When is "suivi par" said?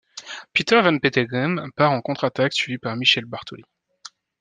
2.53-2.95